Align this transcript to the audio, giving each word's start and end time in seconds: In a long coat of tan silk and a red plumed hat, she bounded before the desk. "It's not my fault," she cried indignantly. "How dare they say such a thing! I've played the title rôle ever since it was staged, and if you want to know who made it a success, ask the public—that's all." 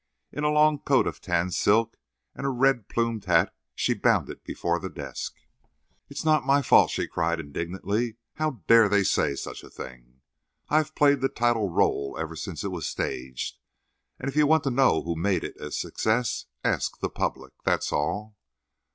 In 0.31 0.43
a 0.43 0.49
long 0.49 0.79
coat 0.79 1.05
of 1.05 1.21
tan 1.21 1.51
silk 1.51 1.95
and 2.33 2.47
a 2.47 2.49
red 2.49 2.89
plumed 2.89 3.25
hat, 3.25 3.53
she 3.75 3.93
bounded 3.93 4.43
before 4.43 4.79
the 4.79 4.89
desk. 4.89 5.35
"It's 6.09 6.25
not 6.25 6.43
my 6.43 6.63
fault," 6.63 6.89
she 6.89 7.05
cried 7.07 7.39
indignantly. 7.39 8.15
"How 8.33 8.61
dare 8.67 8.89
they 8.89 9.03
say 9.03 9.35
such 9.35 9.63
a 9.63 9.69
thing! 9.69 10.21
I've 10.69 10.95
played 10.95 11.21
the 11.21 11.29
title 11.29 11.69
rôle 11.69 12.17
ever 12.19 12.35
since 12.35 12.63
it 12.63 12.71
was 12.71 12.87
staged, 12.87 13.59
and 14.17 14.27
if 14.27 14.35
you 14.35 14.47
want 14.47 14.63
to 14.63 14.71
know 14.71 15.03
who 15.03 15.15
made 15.15 15.43
it 15.43 15.55
a 15.61 15.69
success, 15.71 16.45
ask 16.63 16.99
the 16.99 17.07
public—that's 17.11 17.93
all." 17.93 18.35